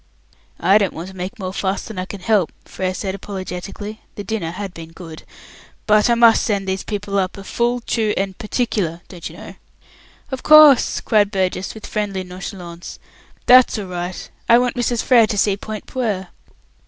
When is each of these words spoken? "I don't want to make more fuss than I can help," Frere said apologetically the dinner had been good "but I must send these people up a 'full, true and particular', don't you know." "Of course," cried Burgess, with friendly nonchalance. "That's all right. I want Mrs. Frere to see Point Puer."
"I 0.59 0.79
don't 0.79 0.93
want 0.93 1.09
to 1.09 1.15
make 1.15 1.37
more 1.37 1.53
fuss 1.53 1.83
than 1.83 1.99
I 1.99 2.05
can 2.07 2.21
help," 2.21 2.51
Frere 2.65 2.95
said 2.95 3.13
apologetically 3.13 4.01
the 4.15 4.23
dinner 4.23 4.49
had 4.49 4.73
been 4.73 4.93
good 4.93 5.21
"but 5.85 6.09
I 6.09 6.15
must 6.15 6.41
send 6.43 6.67
these 6.67 6.81
people 6.83 7.19
up 7.19 7.37
a 7.37 7.43
'full, 7.43 7.81
true 7.81 8.15
and 8.17 8.35
particular', 8.35 9.01
don't 9.09 9.29
you 9.29 9.37
know." 9.37 9.55
"Of 10.31 10.41
course," 10.41 11.01
cried 11.01 11.29
Burgess, 11.29 11.75
with 11.75 11.85
friendly 11.85 12.23
nonchalance. 12.23 12.97
"That's 13.45 13.77
all 13.77 13.85
right. 13.85 14.27
I 14.49 14.57
want 14.57 14.73
Mrs. 14.75 15.03
Frere 15.03 15.27
to 15.27 15.37
see 15.37 15.55
Point 15.55 15.85
Puer." 15.85 16.29